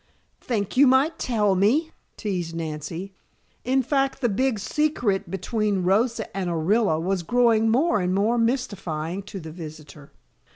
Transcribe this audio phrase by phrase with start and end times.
[0.39, 3.13] "Think you might tell me," teased Nancy.
[3.63, 9.21] In fact the big secret between Rosa and Orilla was growing more and more mystifying
[9.21, 10.11] to the visitor.